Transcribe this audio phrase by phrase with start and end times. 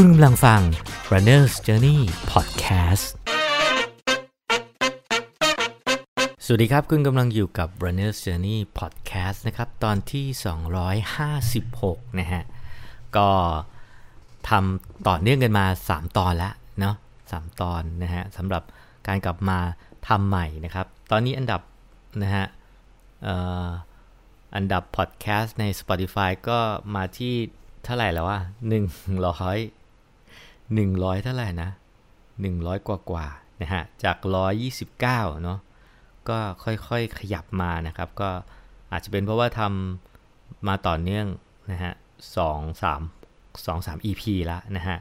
[0.00, 0.60] คุณกำลังฟัง
[1.12, 1.98] Runner's Journey
[2.32, 3.06] Podcast
[6.44, 10.26] สวัสดีครับ คุณกำลังอยู่กับ Runner's Journey Podcast นะครับ ตอนที่
[11.62, 12.42] 256 นะฮะ
[13.16, 13.28] ก็
[14.48, 16.94] ทำต่อเนื่องกันมา 3 ตอนแล้วเนาะ
[17.26, 18.62] 3ตอนนะฮะสำหรับ
[19.08, 19.58] การกลับมา
[20.08, 21.60] ทำใหม่นะครับ ตอนนี้อันดับ
[22.22, 22.46] นะฮะ
[24.56, 26.58] อันดับพอดแคสต์ใน Spotify ก็
[26.94, 27.34] มาที่
[27.84, 28.38] เท่าไหร่แล้วว่า
[28.68, 28.84] หนึ่ง
[29.28, 29.58] ร้อย
[30.74, 31.70] หนึ่งร้อยเท่าไหร่นะ
[32.40, 33.26] หนึ่งร้อยกว่ากว่า
[33.62, 35.58] นะฮะ จากร้อยยี่สิบเก้าเนาะ
[36.28, 38.30] ก็ค่อยๆขยับมานะครับ ก็
[38.92, 41.26] อาจจะเป็นเพราะว่าทำมาต่อเนื่อง
[41.72, 41.92] นะฮะ
[42.36, 43.02] สองสาม
[43.66, 44.96] สองสาม EP แล้วนะฮะ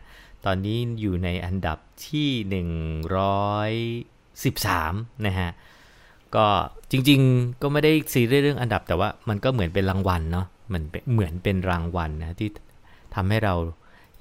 [0.45, 2.69] ตอนนี้อยู่ในอันดับที่หนึ่ง
[3.17, 3.71] ร้อย
[4.43, 4.93] สิบสาม
[5.27, 5.49] นะฮะ
[6.35, 6.45] ก็
[6.91, 12.49] จริงๆ ก็ไม่ได้ซีเรียสเรื่องอันดับแต่ว่ามันก็เหมือนเป็นรางวัลเนาะเหมือนเหมือนเป็นรางวัลนะที่
[13.15, 13.53] ทำให้เรา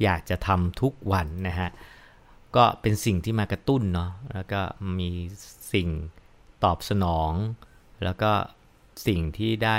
[0.03, 1.71] อยากจะทำทุกวันนะฮะ
[2.57, 4.61] ก็เป็นสิ่งที่มากระตุ้นเนาะ แล้วก็
[4.99, 5.11] มี
[5.73, 5.89] สิ่ง
[6.65, 7.33] ตอบสนอง
[8.05, 8.33] แล้วก็
[9.07, 9.79] สิ่งที่ได้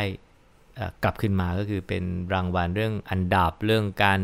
[1.04, 2.04] กลับขึ้นมาก็คือเป็น
[2.34, 4.20] รางวัลเรื่องอันดับเรื่องการ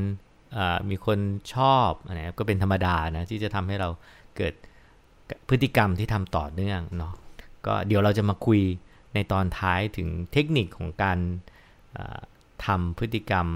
[0.89, 1.19] มีคน
[1.53, 3.89] ชอบอะไรก็เป็นธรรมดานะที่จะทำให้เรา
[4.37, 4.53] เกิด
[5.49, 7.13] พฤติกรรมที่ทำต่อเนื่องเนาะ
[7.65, 8.61] ก็เดี๋ยวเราจะมาคุย
[9.13, 11.19] ในตอนท้ายถึงเทคนิคของการ
[12.65, 13.47] ทำพฤติกรรม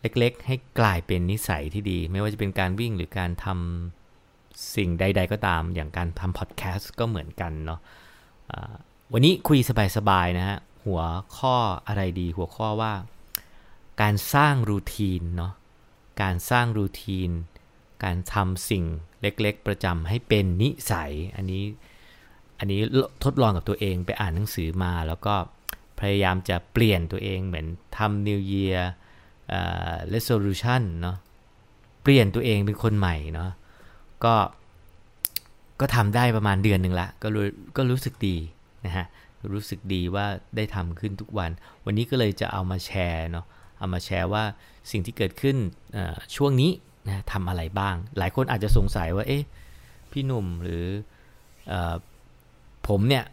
[0.00, 8.74] เล็กๆ ให้กลายเป็นนิสัยที่ดี ไม่ว่าจะเป็นการวิ่งหรือการทำสิ่งใด ๆ ก็ตาม อย่างการทำพอดแคสต์ก็เหมือนกันเนาะะ
[9.12, 9.58] วันนี้คุย
[9.96, 11.02] สบายๆนะฮะหัว
[11.36, 12.92] ข้ออะไรดี หัวข้อว่า
[14.02, 15.52] การสร้างรูทีนเนาะ
[16.22, 17.30] การสร้างรูทีน
[18.04, 18.84] การทำสิ่ง
[19.22, 21.64] เล็กๆ ประจำให้เป็นนิสัย อันนี้
[22.58, 22.80] อันนี้
[23.24, 25.34] ทดลองกับตัวเองไปอ่านหนังสือมา แล้วก็
[26.00, 28.78] พยายามจะเปลี่ยนตัวเองเหมือนทำ New Year
[30.14, 31.16] resolution เนาะ
[32.02, 33.50] เปลี่ยนตัวเองเป็นคนใหม่เนาะ
[34.24, 34.34] ก็
[35.80, 37.44] ก็ทำได้ประมาณเดือนหนึ่งละก็รู้
[37.76, 38.36] ก็รู้สึกดี
[38.84, 39.06] นะฮะ
[39.54, 41.50] รู้สึกดีว่าได้ทำขึ้นทุกวัน
[41.84, 43.46] วันนี้ก็เลยจะเอามาแชร์เนาะ
[43.78, 44.42] เอามาแชร์ว่า
[44.90, 45.56] สิ่งที่เกิดขึ้น
[46.36, 46.70] ช่วงนี้
[47.08, 49.42] นะทำอะไรบ้าง หลายคนอาจจะสงสัยว่าเอ๊ะ
[50.10, 50.84] พี่หนุ่มหรือ
[51.72, 51.74] อ
[52.88, 53.24] ผมเนี่ย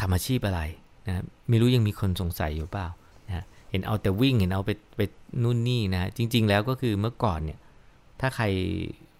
[0.00, 0.60] ทำอาชีพอะไร
[1.06, 2.86] นะไม่รู้ยังมีคนสงสัยอยู่เปล่า
[3.70, 5.00] เห็นเอาแต่วิ่งเห็นเอาไปไป
[5.42, 7.58] นู่นนี่นะจริง ๆ แล้วก็คือเมื่อก่อนเนี่ย
[8.20, 8.44] ถ้าใคร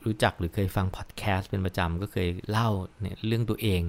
[0.04, 2.68] รู้จักหรือเคยฟังพอดแคสต์เป็นประจำก็เคยเล่า
[3.00, 3.82] เนี่ยเรื่องตัวเอง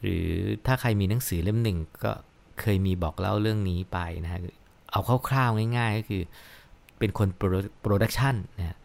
[0.00, 0.26] หรือ
[0.66, 2.12] ถ้าใครมีหนังสือเล่มหนึ่งก็
[2.60, 4.40] เคยมีบอกเล่าเรื่องนี้ไปนะฮะ
[4.90, 6.22] เอาคร่าวๆง่าย ๆ ก็คือ
[6.98, 7.28] เป็นคน
[7.80, 8.76] production นะ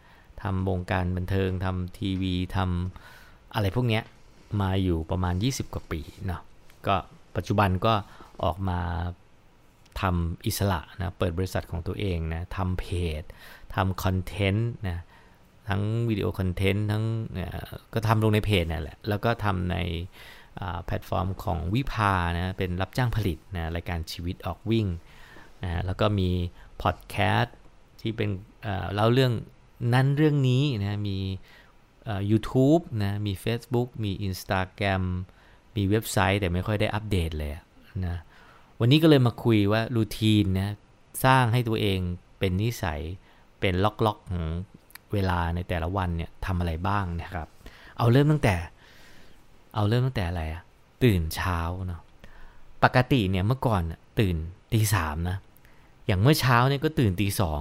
[0.42, 4.02] ทำวงการบันเทิงทำทีวีทำอะไรพวกเนี้ย
[4.60, 6.40] มาอยู่ประมาณ 20 กว่าปีเนาะ
[6.86, 6.94] ก็
[7.36, 7.94] ปัจจุบันก็
[8.44, 8.78] ออกมา
[10.00, 12.86] ทำอิสระนะเปิดบริษัทของตัวเองนะทำเพ
[13.20, 13.22] จ
[13.74, 14.98] ทำ content นะ
[15.68, 17.04] ทั้ง video content ทั้ง
[17.94, 19.76] ก็ทำลงในเพจนั่นแหละแล้วก็ทำใน
[20.84, 24.86] แพลตฟอร์มของ VIPA นะเป็นรับจ้างผลิตนะรายการชีวิตออกวิ่ง
[25.64, 26.30] นะแล้วก็มี
[26.82, 27.56] พอดแคสต์
[28.00, 28.30] ที่เป็น
[28.94, 29.32] เล่าเรื่อง
[29.94, 31.18] นั้นเรื่องนี้นะมี
[32.30, 35.02] YouTube นะมี Facebook มี Instagram
[35.76, 37.52] มีเว็บไซต์แต่ไม่ค่อยได้อัปเดตเลย
[38.06, 38.16] นะ
[38.80, 40.70] วันนี้ก็เลยมาคุยว่ารูทีนนะ
[41.24, 41.98] สร้างให้ตัวเอง
[42.38, 43.00] เป็นนิสัย
[43.60, 44.46] เป็นล็อกๆของ
[45.12, 47.48] เวลาในแต่ละวันเนี่ยทำอะไรบ้างนะครับ
[47.98, 48.54] เอาเริ่มตั้งแต่
[49.74, 50.62] เอาเริ่มตั้งแต่อะไรอะ
[51.04, 52.02] ตื่นเช้าเนาะ
[52.84, 53.82] ปกติเนี่ยเมื่อก่อน
[54.20, 54.36] ตื่น
[54.72, 55.36] ตีสามนะ
[56.06, 57.60] อย่างเมื่อเช้าเนี่ยก็ตื่นตีสอง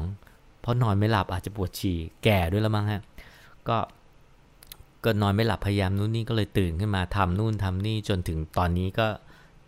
[0.61, 3.01] เพราะนอนไม่หลับอาจจะปวดฉี่แก่ด้วยแล้วมั้งฮะ
[3.67, 3.77] ก็
[5.03, 9.07] ก็นอนไม่หลับพยายามนู่นนี่ก็เลยตื่นขึ้นมาทำนู่นทำนี่จนถึงตอนนี้ก็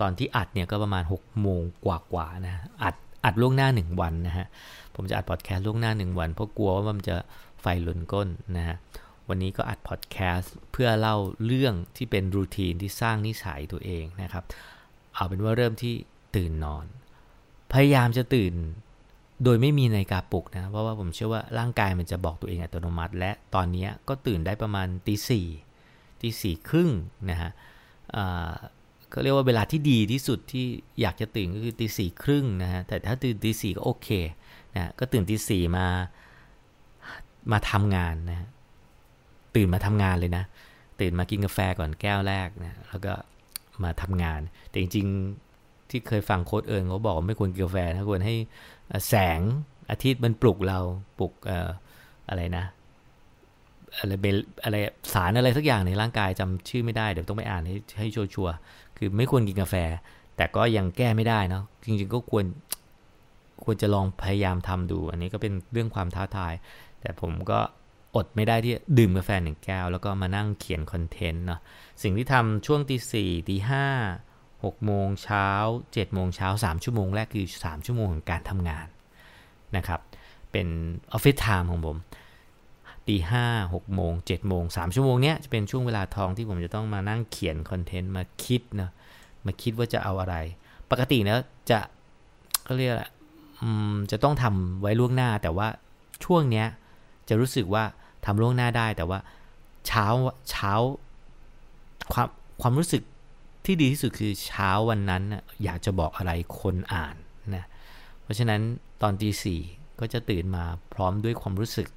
[0.01, 2.95] ตอนที่อัดเนี่ยก็ประมาณ6โมงกว่าๆนะอัด
[3.25, 4.47] อัดล่วงหน้า 1 วันนะฮะ
[4.95, 7.17] ผมจะอัดพอดแคสต์ล่วงหน้า 1 วัน เพราะกลัวว่ามันจะ
[7.61, 8.77] ไฟลุนก้นนะฮะ
[9.29, 14.43] วันนี้ก็อัดพอดแคสต์เพื่อเล่าเรื่องที่เป็นรูทีนที่สร้างนิสัยตัวเองนะครับ
[15.13, 15.93] เอาเป็นว่าเริ่มที่
[16.35, 16.85] ตื่นนอน
[17.73, 18.53] พยายามจะตื่น
[19.43, 25.47] โดยไม่มีนาฬิกาปลุกนะ เพราะว่าผมเชื่อว่าร่างกายมันจะบอกตัวเองอัตโนมัติ และตอนนี้ก็ตื่นได้ประมาณตีสี่
[26.21, 26.89] ตีสี่ครึ่ง
[27.31, 27.51] นะฮะ
[29.13, 30.65] ก็เรียกว่าเวลาที่ดีที่สุดที่
[31.01, 34.09] อยากจะตื่นก็คือตีสี่ครึ่งนะฮะแต่ถ้าตื่นตีสี่ก็โอเค
[34.75, 35.85] นะก็ตื่นตีสี่มา
[37.51, 38.47] มาทำงานนะ
[39.55, 40.43] ตื่นมาทำงานเลยนะ
[40.99, 43.13] ตื่นมากินกาแฟก่อนแก้วแรกนะแล้วก็
[43.83, 48.35] มาทำงาน แต่จริงๆที่เคยฟังโค้ดเอิงเขาบอกไม่ควรกินกาแฟนะควรให้
[49.09, 49.39] แสง
[49.91, 50.79] อาทิตย์มันปลุกเรา
[51.17, 51.33] ปลุก
[52.29, 52.65] อะไรนะ
[53.97, 54.75] อะไรเบลอะไร
[55.13, 58.55] สารอะไรสักอย่างในร่างกายจำชื่อไม่ได้ เดี๋ยวต้องไปอ่านให้ให้ชัวร์
[59.03, 59.75] คือไม่ควรกินกาแฟ
[60.35, 62.45] แต่ก็ยังแก้ไม่ได้เนาะจริงๆก็ควร
[63.63, 66.53] ควรจะลองพยายามทำดู อันนี้ก็เป็นเรื่องความท้าทาย
[67.01, 67.59] แต่ผมก็
[68.15, 71.59] อดไม่ได้ที่ดื่มกาแฟหนึ่งแก้ว แล้วก็มานั่งเขียน content เนาะ
[72.01, 73.85] สิ่งที่ทำช่วงตีสี่ตีห้า
[74.63, 75.47] หกโมงเช้า
[75.93, 78.87] เจ็ดโมงเช้าสามชั่วโมงแรกคือสามชั่วโมงของการทำงาน
[79.77, 80.01] นะครับ
[80.51, 80.67] เป็น
[81.11, 81.97] office time ของผม
[83.07, 88.89] ตีห้าหกโมงเจ็ดโมงสามชั่วโมงเนี้ยจะเป็นช่วงเวลาทองที่ผมจะต้องมานั่งเขียน content มาคิดนะ
[89.45, 90.35] มาคิดว่าจะเอาอะไร
[90.91, 91.79] ปกติเนะจะ
[92.67, 93.03] ก็เรียกอะไร
[94.11, 95.67] จะต้องทำไว้ล่วงหน้า แต่ว่า
[96.25, 96.67] ช่วงเนี้ย
[97.29, 97.83] จะรู้สึกว่า
[98.25, 99.19] ทำล่วงหน้าได้ แต่ว่า
[99.87, 100.05] เช้า
[100.49, 100.73] เช้า
[102.13, 102.27] ความ
[102.61, 103.03] ความรู้สึก
[103.65, 105.23] ที่ดีที่สุดคือเช้าวันนั้น
[105.63, 107.15] อยากจะบอกอะไรคนอ่าน
[107.55, 107.65] นะ
[108.21, 108.61] เพราะฉะนั้น
[109.01, 109.59] ตอนตีสี่
[109.99, 110.63] ก็จะตื่นมา
[110.93, 111.87] พร้อมด้วยความรู้สึก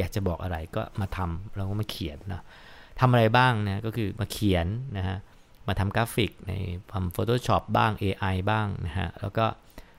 [0.00, 2.42] อยากจะบอกอะไรก็มาทำแล้วก็มาเขียนนะ
[3.00, 4.66] ทำอะไรบ้างนะก็คือมาเขียน
[4.96, 5.16] นะฮะ
[5.68, 6.52] มาทำกราฟิกใน
[6.92, 9.46] ทำ Photoshop บ้าง AI บ้างนะฮะแล้วก็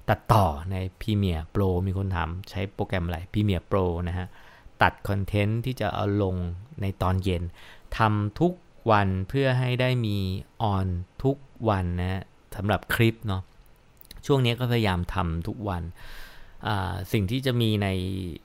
[0.09, 4.27] ตัดต่อใน Premiere Pro มีคนถามใช้โปรแกรมอะไร Premiere Pro นะฮะ
[4.81, 6.35] ตัดคอนเทนต์ที่จะเอาลง
[6.81, 7.43] ในตอนเย็น
[7.97, 8.53] ทำทุก
[8.91, 10.17] วันเพื่อให้ได้มี
[10.61, 10.87] ออน
[11.23, 11.35] ทุก
[11.69, 12.21] วันนะ
[12.55, 13.41] สำหรับคลิปเนาะ
[14.25, 15.83] ช่วงนี้ก็พยายามทำทุกวัน
[17.11, 17.87] สิ่งที่จะมีใน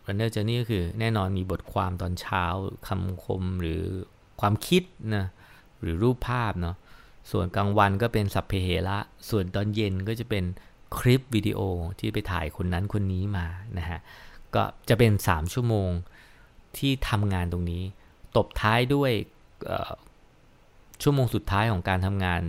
[0.06, 2.44] Runner Journey ก็คือแน่นอนมีบทความตอนเช้า
[2.88, 3.82] คำคมหรือ
[4.40, 4.82] ความคิด
[5.16, 5.26] นะ
[5.80, 6.76] หรือรูปภาพเนาะ
[7.30, 8.98] ส่วนกลางวันก็เป็นสัพเพเหระ
[9.30, 10.44] ส่วนตอนเย็นก็จะเป็น
[10.98, 11.60] คลิปวิดีโอ
[11.98, 13.46] ที่ไปถ่ายคนนั้นคนนี้มา
[13.78, 14.00] นะฮะ
[14.54, 15.90] ก็จะเป็น 3 ชั่วโมง
[16.78, 17.82] ที่ทำงานตรงนี้
[18.36, 19.12] ตบท้ายด้วย
[21.02, 22.40] ชั่วโมงสุดท้ายของการทำงาน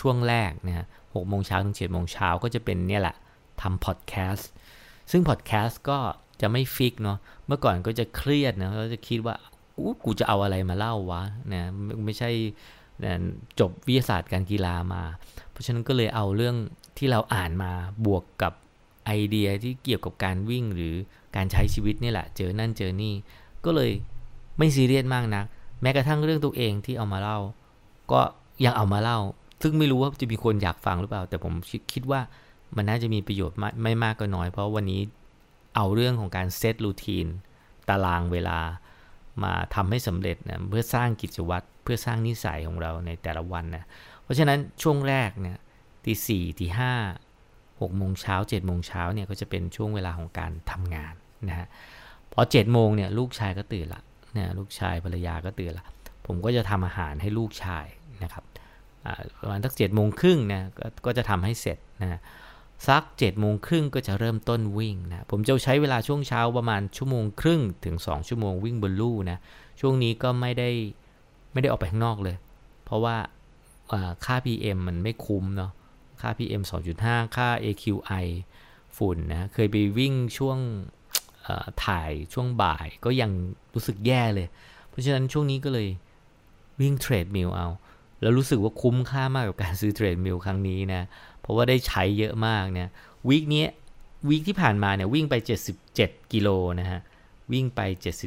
[0.00, 3.16] ช่วงแรกนะฮะหกโมงเช้าถึงเจ็ดโมงเช้าก็จะเป็นเนี่ยแหละ
[3.62, 4.50] ทำพอดแคสต์
[5.10, 5.98] ซึ่งพอดแคสต์ก็
[6.40, 9.34] จะไม่ฟิกเนาะเมื่อก่อนก็จะเครียดนะก็จะคิดว่า
[9.76, 11.22] อู้กูจะเอาอะไรมาเล่าวะ
[11.52, 11.62] นะ
[12.04, 12.30] ไม่ใช่
[13.60, 15.02] จบวิทยาศาสตร์การกีฬามา
[15.50, 16.56] เพราะฉะนั้นก็เลยเอาเรื่อง
[16.98, 17.72] ที่เราอ่านมา
[18.06, 18.52] บวกกับ
[19.06, 20.94] ไอเดียที่เกี่ยวกับการวิ่งหรือ
[21.36, 23.14] การใช้ชีวิตนี่แหละ เจอนั่นเจอนี่
[23.64, 23.90] ก็เลย
[24.58, 25.44] ไม่ซีเรียสมากนะัก
[25.82, 27.38] แม้กระทั่งเรื่องตัวเองที่เอามาเล่า
[28.12, 28.20] ก็
[28.64, 29.18] ยังเอามาเล่า
[29.62, 31.54] ซึ่งไม่รู้ว่าจะมีคนอยากฟังหรือเปล่า แต่ผม
[31.92, 32.20] คิดว่า
[32.76, 35.00] มันน่าจะมีประโยชน์ไม่มากก็น้อย เพราะวันนี้
[35.76, 37.26] เอาเรื่องของการเซตรูทีน
[37.88, 38.58] ตารางเวลา
[39.42, 43.84] มาทำให้สำเร็จนะเพื่อสร้างกิจวัตรเพื่อสร้างนิสัยของเราในแต่ละวันนะ
[44.22, 45.58] เพราะฉะนั้นช่วงแรกเนี่ย
[46.04, 46.92] ตีสี่ตีห้า
[47.80, 51.14] หกโมงเช้าเจ็ดโมงเช้าเนี่ยก็จะเป็นช่วงเวลาของการทำงาน
[51.48, 51.66] นะฮะ
[52.32, 54.02] พอเจ็ดโมงเนี่ยลูกชายก็ตื่นละ
[54.34, 55.84] เนี่ยลูกชายภรรยาก็ตื่นละ
[56.26, 57.86] ผมก็จะทำอาหารให้ลูกชาย
[58.22, 58.44] นะครับ
[59.40, 60.68] ประมาณสักเจ็ดโมงครึ่งนะ
[61.06, 62.20] ก็จะทำให้เสร็จนะ
[62.86, 69.38] สัก7จ็ดโมงครึ่งก็จะเริ่มต้นวิ่งนะผมจะใช้เวลาช่วงเช้าประมาณชั่วโมงครึ่งถึง 2 ชั่วโมงวิ่งบนลู่นะ
[69.80, 70.70] ช่วงนี้ก็ไม่ได้
[71.52, 72.36] ไม่ได้ออกไปข้างนอกเลย
[72.84, 73.16] เพราะว่า
[74.24, 75.72] ค่า PM มันไม่คุ้มเนาะ
[76.20, 76.62] ค่า PM
[76.98, 78.26] 2.5 ค่า AQI
[78.96, 80.58] ฝุ่นนะเคยไปวิ่งช่วง
[81.84, 83.30] ถ่ายช่วงบ่ายก็ยัง
[83.74, 84.48] รู้สึกแย่เลย
[84.88, 85.88] เพราะฉะนั้นช่วงนี้ก็เลย
[86.80, 87.68] วิ่ง treadmill เอา
[88.20, 91.02] แล้วรู้สึกว่าคุ้มค่ามากกับการซื้อ treadmill ครั้งนี้นะ
[91.48, 92.88] เพราะว่าได้ใช้เยอะมากเนี่ย
[93.28, 93.64] week นี้
[94.28, 95.34] week ที่ผ่านมาเนี่ยวิ่งไป
[95.84, 96.48] 77 กิโล
[96.80, 97.00] นะฮะ
[97.52, 97.80] วิ่งไป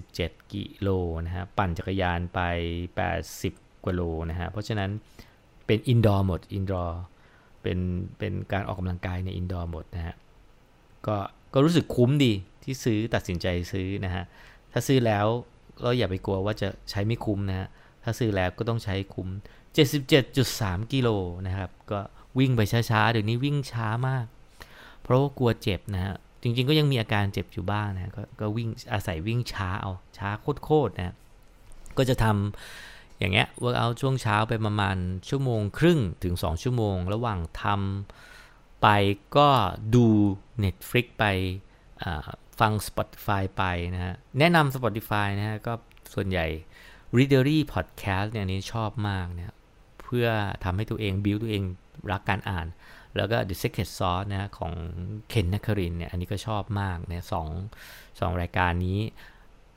[0.04, 0.90] 77 กิโล
[1.26, 2.40] นะฮะปั่นจักรยานไป
[3.12, 4.90] 80 กว่าโลนะฮะเพราะฉะนั้น
[5.66, 7.00] เป็น indoor หมด indoor
[7.62, 7.80] เป็น
[8.18, 10.16] เป็นการออกกำลังกายใน indoor หมดนะฮะ
[11.08, 11.18] ก็
[11.54, 12.34] ก็รู้สึกคุ้มดี
[12.64, 14.24] ที่ซื้อตัดสินใจซื้อนะฮะ
[14.72, 15.26] ถ้าซื้อแล้ว
[15.84, 17.68] ก็อย่าไปกลัวว่าจะใช้ไม่คุ้มนะฮะ
[18.04, 19.28] ถ้าซื้อแล้วก็ต้องใช้คุ้ม
[20.10, 21.10] 77.3 กิโล
[21.48, 22.00] นะครับก็
[22.40, 24.26] วิ่งไปช้าๆเดี๋ยวนี้วิ่งช้ามาก
[25.04, 30.30] เพราะว่ากลัวเจ็บนะฮะจริง ๆ ก็ยังมีอาการเจ็บอยู่บ้างนะก็วิ่งอาศัยวิ่งช้าเอาช้า
[30.64, 31.16] โคตรๆนะ
[31.98, 34.98] ก็จะทำอย่างเงี้ย workout ช่วงเช้าไปประมาณ
[35.30, 38.88] ชั่วโมงครึ่งถึง 2 ชั่วโมง ระหว่างทำไป
[39.38, 39.50] ก็
[39.96, 40.06] ดู
[40.64, 41.26] Netflix ไป
[42.60, 43.64] ฟัง Spotify ไป
[43.96, 45.74] นะฮะแนะนำ Spotify นะฮะก็
[46.14, 46.48] ส่วนใหญ่
[47.18, 49.54] Readery Podcast เนี่ยนี้ชอบมากเนี่ย
[50.02, 50.28] เพื่อ
[50.64, 51.64] ทำให้ตัวเองบิวตัวเอง
[52.12, 52.68] รักการอ่าน
[53.16, 54.74] แล้วก็ The Secret Sauce นะของ
[55.30, 57.48] เคนนัครินเนี่ยอันนี้ก็ชอบมากเนี่ยสอง
[58.20, 59.00] สองรายการนี้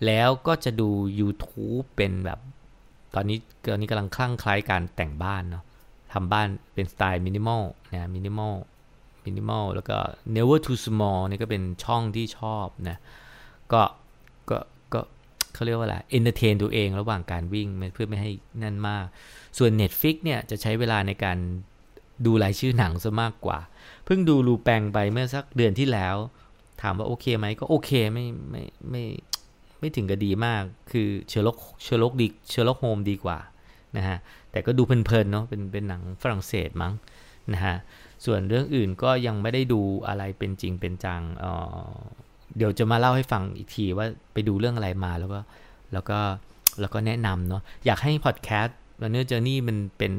[0.06, 0.90] แล้วก็จะดู
[1.20, 2.38] YouTube เป็นแบบ
[3.14, 3.38] ตอนนี้
[3.70, 5.64] ตอนนี้กำลังคลั่งไคล้การแต่งบ้านเนาะ
[6.12, 7.62] ทำบ้านเป็นสไตล์มินิมอล
[7.92, 8.54] นะ minimal
[9.24, 9.96] minimal แล้วก็
[10.34, 12.98] Never Too Small นี่ก็เป็นช่องที่ชอบนะ
[13.72, 13.82] ก็
[14.50, 14.58] ก็
[14.92, 15.00] ก็
[15.52, 19.04] เขาเรียกว่าอะไร entertain ตัวเองระหว่างการวิ่งเพื่อไม่ให้นั่นมาก
[19.58, 21.38] ส่วน Netflix เนี่ยจะใช้เวลาในการ
[22.26, 23.58] ดูรายชื่อหนังซะมากกว่า
[24.04, 26.16] เพิ่งดูลูแปงไปเมื่อสักเดือนที่แล้ว
[26.82, 29.04] ถามว่าโอเคไหมก็โอเคไม่ไม่ไม่
[29.78, 33.38] ไม่ถึงกับดีมาก คือ Sherlock Sherlock ดี Sherlock Holmes ดีกว่า
[33.96, 34.16] นะฮะ
[34.50, 36.92] แต่ก็ดูเพลินๆเนาะเป็นเป็นหนังฝรั่งเศสมั้ง
[37.52, 37.76] นะฮะ
[38.24, 41.46] ส่วนเรื่องอื่นก็ยังไม่ได้ดูอะไรเป็นจริงเป็นจังเอ
[41.86, 41.90] อ
[42.56, 45.40] เดี๋ยวจะมาเล่าให้ฟังอีกทีว่าไปดูเรื่องอะไรมาแล้วก็
[45.92, 46.18] แล้วก็
[46.80, 48.78] แล้วก็แนะนำเนาะอยากให้พอดแคสต์
[49.10, 50.12] เนื้อ journey มันเป็น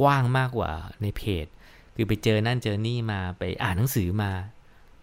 [0.00, 0.70] กว้างมากกว่า
[1.02, 1.46] ในเพจ
[1.94, 4.32] คือไปเจอนั่นเจอนี่มาไปอ่านหนังสือมา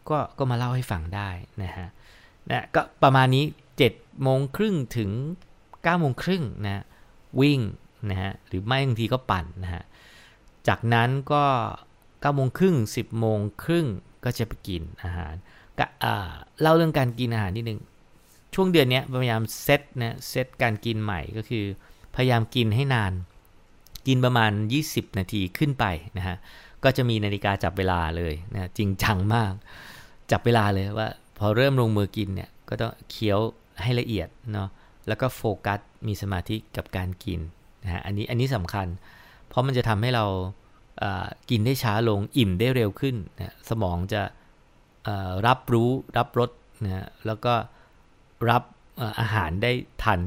[0.09, 1.29] ก็ก็มาเล่าให้ฟังได้
[1.63, 1.88] นะฮะ
[2.50, 3.43] นะก็ประมาณนี้
[3.83, 5.12] 7โมงครึ่งถึง
[5.62, 6.83] 9โมงครึ่งนะ
[7.41, 7.59] วิ่ง
[8.09, 9.83] นะฮะหรือไม่บางทีก็ปั่นนะฮะ
[10.67, 11.43] จากนั้นก็
[11.91, 13.88] 9โมงครึ่ง10โมงครึ่ง
[14.23, 15.33] ก็จะไปกินอาหาร
[15.79, 15.85] ก็
[16.62, 17.79] เล่าเรื่องการกินอาหารนิดนึง
[18.53, 21.65] ช่วงเดือนนี้พยายามเซตนะเซตการกินใหม่ก็คือ
[22.15, 23.13] พยายามกินให้นาน
[24.07, 24.51] กินประมาณ
[24.86, 25.86] 20 นาทีขึ้นไป
[26.17, 26.38] นะฮะ
[26.83, 29.53] ก็จะมีนาฬิกาจับเวลาเลยนะจริงจังมาก
[30.31, 33.39] จับเวลาเลยว่า พอเริ่มลงมือกินเนี่ยก็ต้องเคี้ยว
[33.81, 34.69] ให้ละเอียดเนาะ
[35.07, 37.39] แล้วก็โฟกัสมีสมาธิกับการกิน
[37.83, 38.88] นะฮะอันนี้อันนี้สำคัญ
[39.48, 40.25] เพราะมันจะทำให้เรา
[41.50, 44.22] กินได้ช้าลงอิ่มได้เร็วขึ้นนะสมองจะ
[45.48, 46.50] รับรู้รับรส
[46.86, 47.53] นะแล้วก็
[48.50, 48.63] รับ
[49.19, 49.72] อาหารได้
[50.03, 50.19] ทัน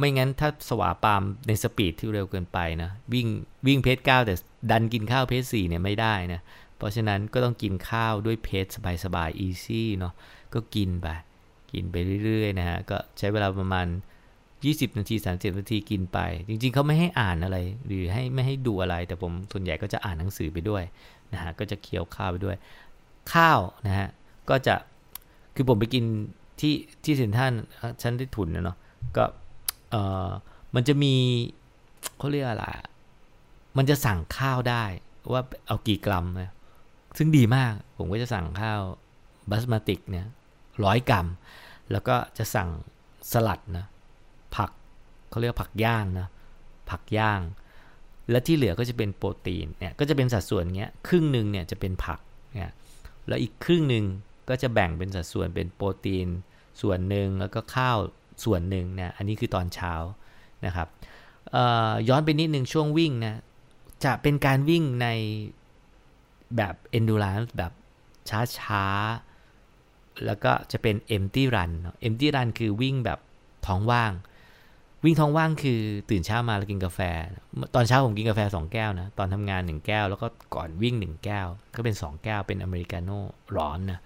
[0.00, 3.28] ไม่งั้นถ้าสวาปามในสปีดที่เร็วเกินไปนะวิ่ง
[3.66, 4.34] วิ่งเพจเก้าแต่
[4.70, 6.40] ดันกินข้าวเพจสี่เนี่ยไม่ได้นะ
[6.76, 8.66] เพราะฉะนั้นก็ต้องกินข้าวด้วยเพจ
[9.04, 10.14] สบายๆ easy เนาะ
[10.54, 11.08] ก็กินไป
[11.72, 13.86] กินไปเรื่อยๆนะฮะก็ใช้เวลาประมาณ
[14.42, 20.82] 20 นาที 30 นาทีกินไป จริงๆเขาไม่ให้อ่านอะไร หรือให้ไม่ให้ดูอะไร แต่ผมส่วนใหญ่ก็จะอ่านหนังสือไปด้วย
[21.32, 22.56] นะฮะก็จะเคี้ยวข้าวไปด้วย
[23.32, 24.08] ข้าวนะฮะ
[24.50, 24.74] ก็จะ
[25.54, 26.04] คือผมไปกิน
[26.60, 27.52] ที่ที่เซนท่าน
[28.02, 28.76] ชั้นได้ทุนเนาะ
[29.16, 29.24] ก็
[29.90, 30.28] เออ
[30.74, 31.14] มันจะมี
[32.18, 32.66] เขาเรียกอะไร
[33.76, 34.84] มันจะสั่งข้าวได้
[35.32, 36.50] ว่าเอากี่กรัมนะ
[37.18, 38.80] ซึ่งดีมาก ผมก็จะสั่งข้าว
[39.50, 40.26] บัสมาติกเนี่ย
[40.84, 41.26] ร้อยกรัม
[41.92, 42.68] แล้วก็จะสั่ง
[43.32, 43.86] สลัดนะ
[44.56, 44.70] ผัก
[45.30, 46.28] เขาเรียกผักย่างนะ
[46.90, 47.40] ผักย่าง
[48.30, 52.20] และที่เหลือก็จะเป็นโปรตีนเนี่ยก็จะเป็นสัดส่วนเงี้ยครึ่งหนึ่งเนี่ยจะเป็นผัก
[52.54, 52.72] เนี่ย
[53.28, 54.04] แล้วอีกครึ่งหนึ่ง
[54.48, 56.28] ก็จะแบ่งเป็นสัดส่วนเป็นโปรตีน
[56.80, 57.98] ส่วนหนึ่งแล้วก็ข้าว
[58.44, 59.92] ส่วนหนึ่งนะอันนี้คือตอนเช้า
[60.66, 60.88] นะครับ
[62.08, 63.40] ย้อนไปนิดนึงช่วงวิ่งนะ
[64.04, 65.08] จะเป็นการวิ่งใน
[66.56, 67.72] แบบ endurance แบบ
[68.58, 71.70] ช้าๆ แล้วก็จะเป็น empty run
[72.06, 73.18] empty run คือวิ่งแบบ
[73.66, 74.12] ท้องว่าง
[75.04, 75.80] วิ่งท้องว่างคือ
[76.10, 77.00] ตื่นเช้ามาแล้วกินกาแฟ
[77.74, 83.20] ตอนเช้าผมกินกาแฟ 2 แก้วนะ ตอนทำงาน 1 แก้ว แล้วก็ก่อนวิ่ง 1 แก้ว ก็เป็น 2 แก้วเป็นอเมริกาโน่
[83.56, 84.00] ร้อนนะ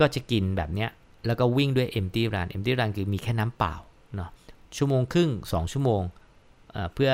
[0.00, 0.90] ก็จะกินแบบเนี้ย
[1.26, 3.74] แล้วก็วิ่งด้วย empty run empty run คือมีแค่น้ำเปล่า
[4.16, 4.30] เนาะ
[4.76, 6.02] ชั่วโมงครึ่ง 2 ชั่วโมง
[6.94, 7.12] เพื่อ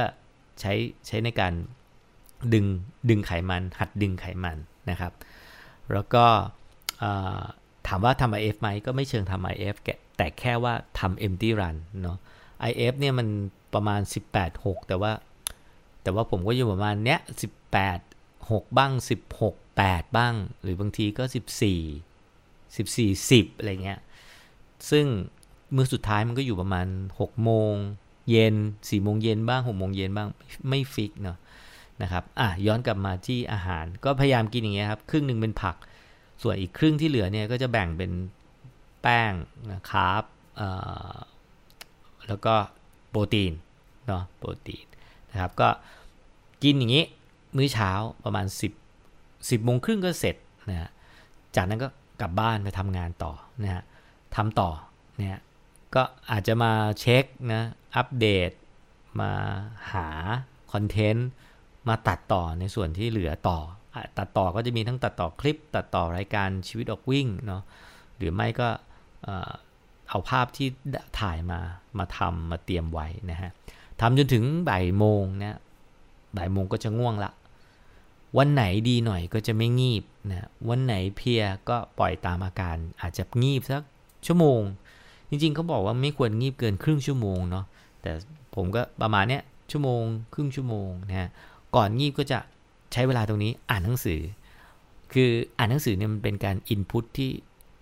[0.60, 0.72] ใช้
[1.06, 1.52] ใช้ในการ
[2.54, 2.66] ดึง
[3.08, 4.56] ดึงไขมันหัดดึงไขมัน
[4.90, 5.12] นะครับ
[5.92, 6.24] แล้วก็
[7.86, 9.76] ถามว่าทำ IF ไหมก็ไม่เชิงทำ IF
[10.16, 12.18] แต่แค่ว่าทำ empty run เนาะ
[12.70, 13.28] IF เนี่ยมัน
[13.74, 14.00] ประมาณ
[14.32, 15.12] 18 6 แต่ว่า
[16.02, 17.20] แต่ว่าผมก็อยู่ประมาณเนี้ย
[17.84, 18.92] 18 6 บ้าง
[19.40, 21.24] 16 8 บ้าง หรือบางทีก็
[21.70, 22.09] 14
[22.76, 24.00] 14 10อะไรเงี้ย
[24.90, 25.06] ซึ่ง
[25.76, 26.86] มือสุดท้ายมันก็อยู่ประมาณ
[27.18, 27.74] 6โมง
[28.30, 30.28] เย็น4โมงเย็นบ้าง6โมงเย็นบ้าง
[30.68, 31.38] ไม่ฟิกเนาะ
[32.02, 35.76] นะครับอะย้อนกลับมาที่อาหารก็พยายามกินอย่างเงี้ยครับครึ่งหนึ่งเป็นผัก
[36.42, 38.10] ส่วนอีกครึ่งที่เหลือเนี่ยก็จะแบ่งเป็น
[39.02, 39.32] แป้ง
[39.70, 40.24] นะคาร์บ
[42.28, 42.54] แล้วก็
[43.10, 43.52] โปรตีน
[44.06, 44.84] เนาะโปรตีน
[45.30, 45.68] นะครับก็
[46.62, 47.04] กินอย่างนี้
[47.56, 47.90] มื้อเช้า
[48.24, 48.46] ประมาณ
[49.02, 50.36] 10 10โมงครึ่งก็เสร็จ
[50.70, 50.90] นะฮะ
[51.56, 51.88] จากนั้นก็
[52.20, 53.82] กลับบ้านไปทำงานต่อนะฮะ
[54.36, 54.70] ทำต่อ
[55.18, 55.40] เนี่ย
[55.94, 57.62] ก็อาจจะมาเช็คนะ
[57.96, 58.50] อัปเดต
[59.20, 59.30] มา
[59.92, 60.08] หา
[60.72, 61.28] คอนเทนต์
[61.88, 63.58] มาตัดต่อในส่วนที่เหลือต่อ
[64.18, 67.62] ตัดต่อก็จะมีทั้งตัดต่อคลิป ตัดต่อรายการชีวิตออกวิ่งเนาะ
[68.16, 68.68] หรือไม่ก็
[70.10, 70.68] เอาภาพที่
[71.20, 71.60] ถ่ายมา
[71.98, 73.50] มาทำมาเตรียมไว้นะฮะ
[74.00, 75.58] ทำจนถึงบ่ายโมงเนะ
[76.36, 77.30] บ่ายโมงก็จะง่วงละ
[78.38, 83.82] วันไหนดีหน่อยก็จะไม่งีบนะวันไหนเพียก็ปล่อยตามอาการอาจจะงีบสัก
[84.26, 84.60] ชั่วโมง
[85.30, 87.64] จริงๆเขาบอกว่าไม่ควรงีบเกินครึ่งชั่วโมงเนาะ
[88.02, 88.10] แต่
[88.54, 90.02] ผมก็ประมาณเนี้ยชั่วโมง
[90.34, 91.28] ครึ่งชั่วโมงนะฮะ
[91.76, 92.38] ก่อนงีบก็จะ
[92.92, 94.20] ใช้เวลาตรงนี้อ่านหนังสือ
[95.12, 97.32] คืออ่านหนังสือเนี่ยมันเป็นการอินพุตที่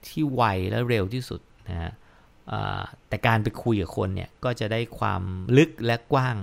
[0.06, 1.92] ที่ไวและเร็วที่สุดนะฮะ
[3.08, 5.22] แต่การไปคุยกับคนเนี่ยก็จะได้ความ
[5.56, 6.36] ลึกและกว้าง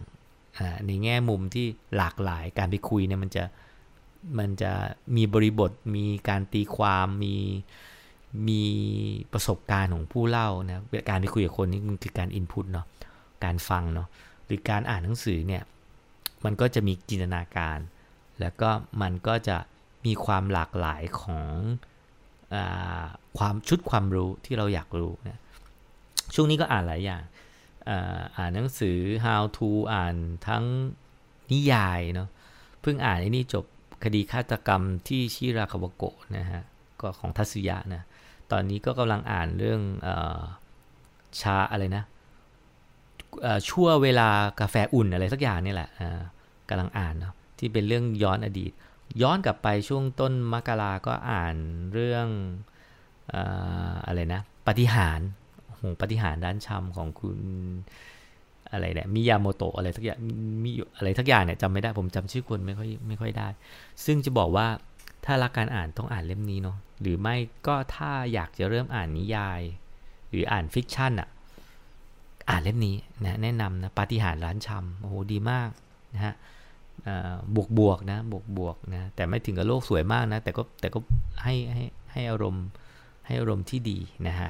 [0.88, 1.65] ในแง่มุมที่
[1.97, 3.43] หลากหลายการไปคุยเนี่ยมันจะ
[4.39, 4.74] มันจะ
[5.15, 7.36] มีบริบทมีการตีความมี
[8.48, 8.63] มี
[9.34, 12.86] ประสบการณ์ของผู้เล่านะการไปคุยกับคนนี่มันคือการอินพุตเนาะ
[13.44, 14.08] การฟังเนาะ
[14.46, 15.63] หรือการอ่านหนังสือเนี่ย
[16.46, 17.77] มันก็จะมีจินตนาการ
[18.39, 18.70] แล้วก็
[19.01, 19.58] มันก็จะ
[20.05, 21.48] มีความหลากหลายของ
[22.55, 22.58] อ
[23.38, 25.39] ความชุดความรู้ที่เราอยากรู้นะ
[26.34, 27.24] ช่วงนี้ก็อ่านหลายอย่าง
[28.38, 30.15] อ่านหนังสือ how to อ่าน
[30.48, 30.63] ทั้ง
[31.51, 32.29] นิยายเนาะ
[32.82, 33.65] เพิ่งอ่านไอ้นี่จบ
[34.05, 36.62] คดีฆาตกรรมที่ชิราคาวโกะนะฮะ
[37.01, 38.03] ก็ของทัศยะนะ
[38.51, 40.09] ตอนนี้ก็กำลังอ่านเรื่องอ
[41.41, 42.03] ชาอะไรนะ
[43.69, 45.89] ชั่วเวลากาแฟอุ่นอะไรสักอย่างนี่แหละ
[46.69, 48.71] กำลังอ่านเนาะที่เป็นเรื่องย้อนอดีต
[49.21, 51.55] ย้อนกลับไปช่วงต้นมกราก็อ่าน
[51.93, 52.27] เรื่อง
[54.05, 55.19] อะไรนะปฏิหาร
[55.75, 57.39] โหปฏิหารด้านชำของคุณ
[58.75, 60.17] อะไรเนี่ยมิยาโมโตะอะไรทักอย่าง
[60.63, 63.48] มีอะไรทักอย่างเนี่ยจำไม่ได้ผมจำชื่อคนไม่ค่อยไม่ค่อยได้
[64.05, 64.67] ซึ่งจะบอกว่า
[65.25, 67.36] ถ้ารักการอ่านต้องอ่านเล่มนี้เนาะหรือไม่
[67.67, 69.62] ก็ถ้าอยากจะเริ่มอ่านนิยาย
[70.29, 71.29] หรืออ่านฟิกชันอะ
[72.50, 75.70] อ่านเล่มนี้นะแนะนำนะปาฏิหาริย์ร้านชำโอ้โหดีมาก
[76.15, 76.34] นะฮะ
[77.55, 81.00] บวกบวกนะบวกบวกนะแต่ไม่ถึงกับโลกสวยมากนะแต่ก็แต่ก็
[81.44, 82.65] ให้ให้ให้อารมณ์
[83.25, 84.50] ให้อารมณ์ที่ดีนะฮะ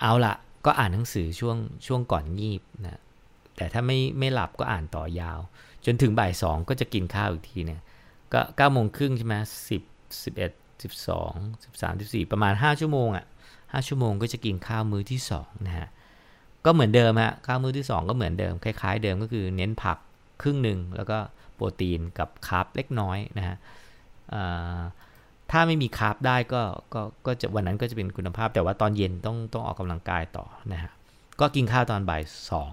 [0.00, 0.34] เอาละ
[0.66, 1.56] ก็อ่านหนังสือช่วง
[1.86, 3.00] ช่วงก่อนงีบนะ
[3.56, 5.38] แต่ถ้าไม่ไม่หลับก็อ่านต่อยาว
[5.86, 7.80] จนถึงบ่ายสองก็จะกินข้าวอีกทีเนี่ย
[8.32, 9.34] ก็เก้าโมงครึ่งใช่ไหม
[9.68, 9.82] สิบ
[10.24, 11.32] สิบเอ็ดสิบสอง
[11.64, 13.24] สิบสามสิบสี่ประมาณห้าชั่วโมงอะ
[13.72, 15.88] ห้าชั่วโมงก็จะกินข้าวมื้อที่สองนะฮะ
[16.64, 19.98] ก็เหมือนเดิมฮะข้าวมื้อที่2ก็เหมือนเดิมคล้ายๆ เดิมก็คือเน้นผัก
[20.42, 21.18] ครึ่งหนึ่งแล้วก็
[21.54, 23.56] โปรตีนกับคาร์บเล็กน้อยนะฮะ
[25.50, 26.62] ถ้าไม่มีคาร์บได้ก็
[26.94, 30.90] ก็ก็จะวันนั้นก็จะเป็นคุณภาพ แต่ว่าตอนเย็นต้องต้องออกกำลังกายต่อนะฮะ
[31.40, 32.70] ก็กินข้าวตอนบ่ายสอง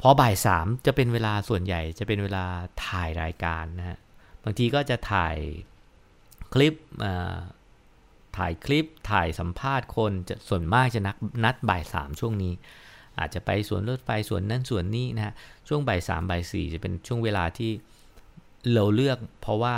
[0.00, 2.44] พอบ่ายสามจะเป็นเวลาส่วนใหญ่จะเป็นเวลา
[2.86, 3.98] ถ่ายรายการนะฮะ
[4.44, 5.36] บางทีก็จะถ่าย
[6.54, 6.74] คลิป
[8.36, 12.52] ถ่ายคลิปถ่ายสัมภาษณ์คนจะส่วนมากจะนัดนัดบ่ายสามช่วงนี้
[13.18, 15.34] อาจจะไปสวนรถไฟสวนนั่นสวนนี้นะฮะ
[15.68, 17.70] ช่วงบ่ายสามบ่ายสี่จะเป็นช่วงเวลาที่
[18.72, 19.74] เราเลือก เพราะว่า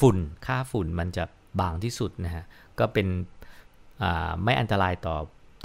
[0.00, 1.24] ฝุ่นค่าฝุ่นมันจะ
[1.60, 2.44] บางที่สุดนะฮะ
[2.78, 3.06] ก็เป็น
[4.42, 5.16] ไม่อันตรายต่อ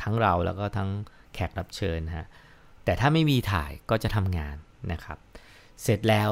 [0.02, 0.90] ทั้งเราแล้วก็ทั้ง
[1.34, 2.28] แขกรับเชิญนะฮะ
[2.88, 4.56] แต่ถ้าไม่มีถ่ายก็จะทำงาน
[4.92, 5.18] นะครับ
[5.84, 6.30] เสร็จแล้ว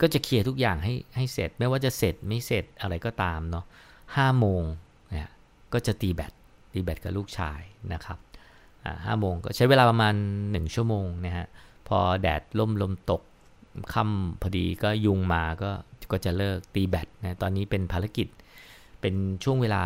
[0.00, 3.64] ก็จะเคลียร์ทุกอย่างให้ให้เสร็จ ไม่ว่าจะเสร็จไม่เสร็จอะไรก็ตามเนาะ
[4.16, 4.62] ห้าโมง
[5.10, 5.30] เนี่ย
[5.72, 6.32] ก็จะตีแบต
[6.72, 7.60] ตีแบตกับลูกชาย
[7.92, 8.18] นะครับ
[9.06, 11.46] ห้าโมงก็ใช้เวลาประมาณ 1 ชั่วโมงนะฮะ
[11.88, 13.22] พอแดดล่มลมตก
[13.92, 15.70] ค่ำพอดีก็ยุงมาก็
[16.10, 18.28] ก็จะเลิกตีแบตนะตอนนี้เป็นภารกิจ
[19.00, 19.84] เป็นช่วงเวลา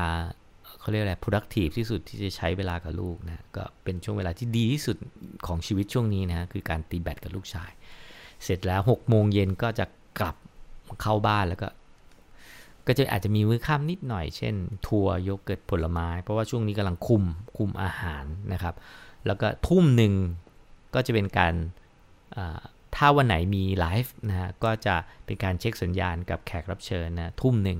[0.81, 4.97] เขาเรียกอะไร productive ที่สุดที่จะใช้เวลากับลูกนะก็เป็นช่วงเวลาที่ดีที่สุด
[5.47, 7.71] ของชีวิตช่วงนี้นะคือการตีแบตกับลูกชาย
[8.45, 9.85] เสร็จแล้ว6โมงเย็นก็จะ
[10.21, 10.37] กลับ
[11.03, 11.69] เข้าบ้านแล้วก็
[12.87, 14.55] ก็จะอาจจะมีมื้อค่ำนิดหน่อย เช่น
[14.87, 17.25] ทัวร์โยเกิร์ตผลไม้ เพราะว่าช่วงนี้กำลังคุม
[17.57, 18.75] คุมอาหารนะครับ
[19.27, 20.12] แล้วก็ทุ่มหนึ่ง
[20.95, 21.55] ก็จะเป็นการ
[22.97, 27.79] ถ้าวันไหนมีไลฟ์นะฮะก็จะเป็นการเช็คสัญญาณกับแขกรับเชิญนะทุ่มหนึ่ง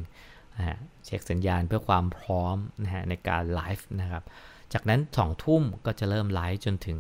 [0.61, 4.25] นะฮะเช็คสัญญาณเพื่อความพร้อมนะฮะในการไลฟ์นะครับ
[4.73, 6.99] จากนั้นสองทุ่มก็จะเริ่มไลฟ์จนถึง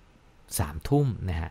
[0.00, 1.50] 3 3ทุ่มนะฮะ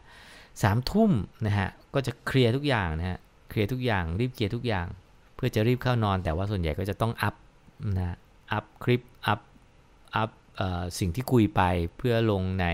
[0.64, 1.12] สามทุ่ม
[1.46, 3.18] นะฮะก็จะเคลียร์ทุกอย่างนะฮะ
[3.50, 4.88] เคลียร์ทุกอย่างรีบเคลียร์ทุกอย่าง
[5.36, 7.36] เพื่อจะรีบเข้านอน แต่ว่าส่วนใหญ่ก็จะต้องอัพ
[7.98, 8.18] นะ
[8.52, 9.40] อัพคลิปอัพ
[10.16, 10.30] อัพ
[11.00, 11.62] สิ่งที่คุยไป
[11.98, 12.68] เพื่อลงใน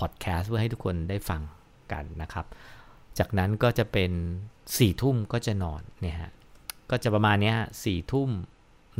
[0.00, 1.42] พอดแคสต์เพื่อให้ทุกคนได้ฟัง
[1.92, 2.46] กันนะครับ
[3.18, 4.10] จากนั้นก็จะเป็น
[4.54, 6.30] 4ี่ทุ่มก็จะนอนเนี่ยฮะ
[6.90, 8.30] ก็จะประมาณนี้สี่ทุ่ม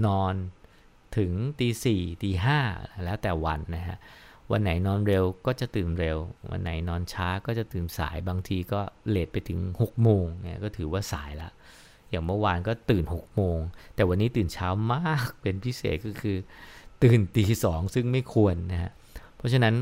[0.06, 0.34] นอน
[1.16, 2.60] ถึงตีสี่ตีห้า
[3.04, 3.98] แล้วแต่วันนะฮะ
[4.50, 6.18] วันไหนนอนเร็วก็จะตื่นเร็ว
[6.50, 11.52] วันไหนนอนช้าก็จะตื่นสายบางทีก็เลทไปถึง6โมงเนี่ยก็ถือว่าสายล้ว
[12.10, 13.58] อย่างเมื่อวานก็ตื่น6โมง
[13.94, 16.36] แต่วันนี้ตื่นเช้ามากเป็นพิเศษก็คือ
[17.02, 18.92] ตื่นตีสองซึ่งไม่ควรนะฮะ
[19.36, 19.74] เพราะฉะนั้น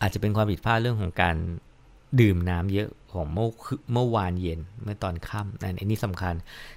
[0.00, 1.36] อาจจะเป็นความผิดพลาดเรื่องของการ
[2.20, 3.48] ดื่มน้ำเยอะ ของเมื่อ
[3.92, 6.34] เมื่อวานเย็นเมื่อตอนค่ำนั่นอันนี้สำคัญ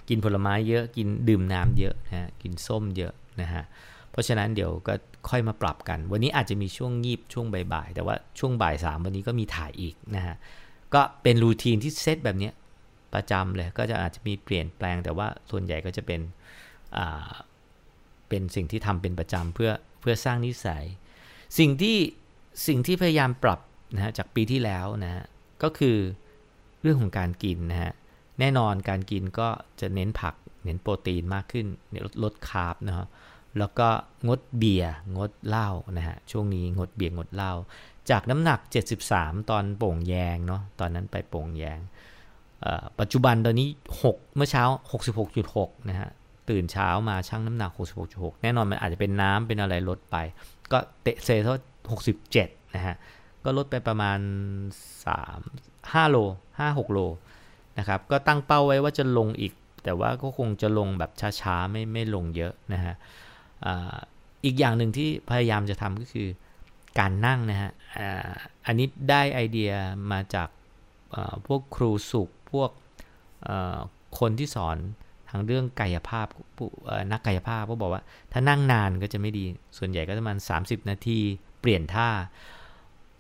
[0.10, 3.64] กินผลไม้เยอะกินดื่มน้ำเยอะนะฮะกินส้มเยอะนะฮะ
[4.12, 4.94] เพราะฉะนั้นเดี๋ยวก็
[5.30, 10.36] ค่อยมาปรับกัน วันนี้อาจจะมีช่วงงีบช่วงบ่ายๆแต่ว่าช่วงบ่ายสามวันนี้ก็มีถ่ายอีกนะฮะ
[10.94, 12.52] ก็เป็นรูทีนที่เซตแบบนี้
[13.14, 16.22] ประจำเลยก็จะอาจจะมีเปลี่ยนแปลงแต่ว่าส่วนใหญ่ก็จะเป็น
[18.30, 19.72] เป็นสิ่งที่ทำเป็นประจำเพื่อ
[20.02, 20.86] เพื่อสร้างนิสัย
[21.60, 21.98] สิ่งที่
[22.68, 23.60] สิ่งที่พยายามปรับ
[23.96, 25.26] นะฮะจากปีที่แล้วนะฮะ
[25.64, 25.98] ก็คือ
[26.82, 27.94] เรื่องของการกินนะฮะ
[28.40, 29.48] แน่นอนการกินก็
[29.80, 31.68] จะเน้นผัก เน้นโปรตีนมากขึ้น
[32.06, 33.08] ลดลดคาร์บนะฮะ
[33.60, 33.88] แล้วก็
[34.28, 37.54] งดเบียร์งดเหล้านะฮะ ช่วงนี้งดเบียร์งดเหล้า
[38.10, 38.60] จากน้ำหนัก
[39.04, 41.80] 73 ตอนโป่งแยงเนาะตอนนั้นไปโป่งแยง
[43.00, 43.68] ปัจจุบันตอนนี้
[44.02, 44.64] 6 เมื่อเช้า
[45.28, 46.10] 66.6 นะฮะ
[46.50, 47.72] ตื่นเช้ามาชั่งน้ำหนัก
[48.08, 50.16] 66.6 แน่นอนมันอาจจะเป็นน้ำเป็นอะไรลดไป
[50.72, 51.56] ก็เตะเซเท่า
[52.16, 52.96] 67 นะฮะ
[53.44, 54.20] ก็ลดไปประมาณ
[55.06, 56.18] 3 5 โล
[56.58, 57.00] 5 6 โล
[57.80, 62.96] นะครับก็ตั้งเป้าไว้ว่าจะลงอีก แต่ว่าก็คงจะลงแบบช้าๆ ไม่ไม่ลงเยอะนะฮะ
[64.46, 66.28] อีกอย่างหนึ่งที่พยายามจะทำก็คือ
[67.00, 67.72] การนั่งนะฮะ
[68.66, 69.72] อันนี้ได้ไอเดีย
[70.12, 70.50] มาจาก
[71.48, 72.70] พวกครูสุขพวก
[74.20, 74.78] คนที่สอน
[75.30, 76.28] ทางเรื่องกายภาพ
[77.12, 79.46] นักกายภาพก็บอกว่า ถ้านั่งนานก็จะไม่ดี
[79.78, 81.20] ส่วนใหญ่ก็ประมาณ 30 นาที
[81.62, 82.10] เปลี่ยนท่า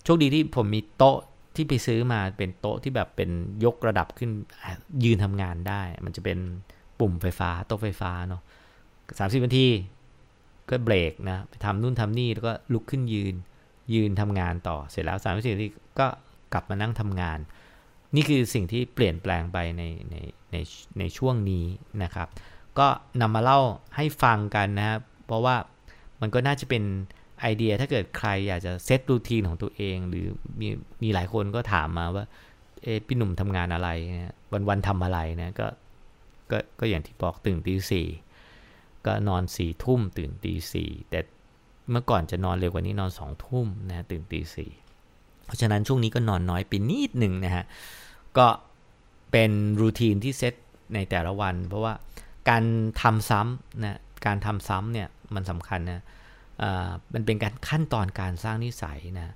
[0.03, 1.17] โชคดีที่ผมมีโต๊ะ
[1.57, 3.29] ที่ไปซื้อมาเป็นโต๊ะที่แบบเป็น
[3.65, 4.31] ยกระดับขึ้น
[5.03, 6.37] ยืนทำงานได้ มันจะเป็น
[6.99, 8.41] ปุ่มไฟฟ้าโต๊ะไฟฟ้าเนาะ
[9.19, 9.67] สามสิบนาที
[10.69, 13.35] ก็เบรกนะไปทำนู่นทำนี่แล้วก็ลุกขึ้นยืน
[13.93, 15.67] ยืนทำงานต่อเสร็จแล้วสามสิบนาที
[15.99, 16.07] ก็
[16.53, 17.39] กลับมานั่งทำงาน
[18.15, 20.15] นี่คือสิ่งที่เปลี่ยนแปลงไปในใน
[20.51, 20.57] ใน
[20.99, 21.65] ในช่วงนี้
[22.03, 22.27] นะครับ
[22.79, 22.87] ก็
[23.21, 23.59] นำมาเล่า
[23.95, 25.55] ให้ฟังกันนะครับเพราะว่า
[26.21, 26.83] มันก็น่าจะเป็น
[27.41, 30.27] ไอเดียถ้าเกิดใครอยากจะเซตรูทีนของตัวเอง หรือ
[30.59, 30.67] มี
[31.03, 32.25] มีหลายคนก็ถามมาว่า
[32.83, 33.89] เอพี่หนุ่มทำงานอะไร
[34.51, 35.67] วันวันทำอะไรนะก็
[36.51, 38.07] ก็ก็อย่างที่บอกตื่นตีสี่
[39.05, 41.19] ก็นอนสี่ทุ่มตื่นตีสี่แต่
[41.91, 44.71] เมื่อก่อนจะนอนเร็วกว่านี้นอนสองทุ่มนะตื่นตีสี่
[45.45, 47.65] เพราะฉะนั้นช่วงนี้ก็นอนน้อยไปนิดหนึ่งนะฮะ
[48.37, 48.47] ก็
[49.31, 50.53] เป็นรูทีนที่เซต
[50.93, 51.93] ในแต่ละวัน เพราะว่า
[52.49, 52.63] การ
[53.01, 56.03] ทำซ้ำนะการทำซ้ำเนี่ยมันสำคัญนะ
[57.13, 59.33] มันเป็นการขั้นตอนการสร้างนิสัยนะ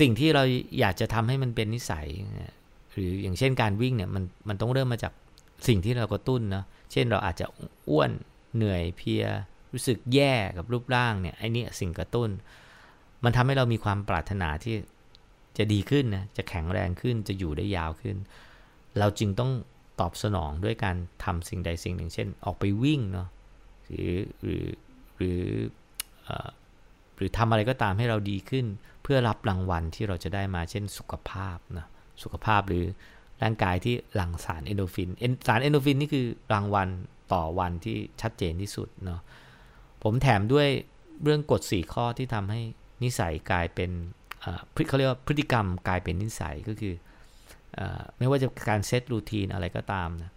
[0.00, 0.42] สิ่งที่เรา
[0.78, 2.06] อยากจะทำให้มันเป็นนิสัย
[2.92, 5.12] หรืออย่างเช่นการวิ่งเนี่ยมันมันต้องเริ่มมาจาก
[5.68, 7.46] สิ่งที่เรากระตุ้นเนาะเช่นเราอาจจะ
[7.90, 8.10] อ้วน
[8.56, 9.24] เหนื่อยเพีย
[9.72, 12.30] รู้สึกแย่กับรูปร่างเนี่ยไอ้นี่สิ่งกระตุ้น
[13.24, 14.74] มันทำให้เรามีความปรารถนาที่
[15.58, 18.16] จะดีขึ้นนะจะแข็งแรงขึ้นจะอยู่ได้ยาวขึ้น
[18.98, 19.50] เราจึงต้อง
[20.00, 23.28] ตอบสนองด้วยการทำสิ่งใดสิ่งหนึ่ง เช่น ออกไปวิ่งเนาะ
[23.86, 24.64] หรือหรือ
[25.16, 25.40] หรือ
[27.16, 28.66] หรือทำอะไรก็ตามให้เราดีขึ้น
[29.02, 31.86] เพื่อรับรางวัลที่เราจะได้มาเช่นสุขภาพนะ
[32.22, 32.84] สุขภาพหรือ
[33.42, 35.08] ร่างกายที่หลั่งสารเอนโดฟิน
[35.46, 36.88] สารเอนโดฟินนี่คือรางวัล
[37.32, 39.20] ต่อวันที่ชัดเจนที่สุดเนาะ
[40.02, 40.68] ผมแถมด้วย
[41.22, 42.60] เรื่องกฎ 4 ข้อที่ทำให้
[43.02, 43.90] นิสัยกลายเป็น
[44.88, 46.94] เขาเรียกว่าพฤติกรรมกลายเป็นนิสัยก็คือ
[47.78, 47.80] อ
[48.18, 50.30] ไม่ว่าจะการเซตรูทีนอะไรก็ตามนะ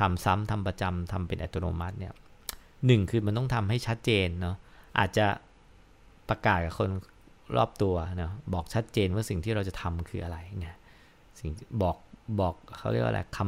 [0.00, 2.12] ทำซ้ำทำประจำทำเป็นอัตโนมัติเนี่ย
[2.86, 4.56] หนึ่งคือมันต้องทำให้ชัดเจนเนาะ
[4.98, 5.26] อาจจะ
[6.28, 6.90] ประกาศกับคน
[7.56, 10.76] รอบตัวเนาะบอกชัดเจนว่าสิ่งที่เราจะทำคืออะไรเนี่ย
[11.40, 11.50] สิ่ง
[11.82, 11.96] บอก
[12.40, 13.38] บอกเขาเรียกว่าอะไรค